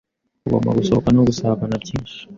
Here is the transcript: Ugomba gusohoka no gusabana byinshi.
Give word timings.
Ugomba 0.45 0.77
gusohoka 0.79 1.09
no 1.15 1.21
gusabana 1.27 1.75
byinshi. 1.83 2.17